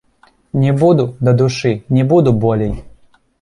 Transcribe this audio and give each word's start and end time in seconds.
Не 0.61 0.71
буду, 0.71 1.05
дадушы, 1.27 1.75
не 1.89 2.01
буду 2.13 2.33
болей! 2.33 2.75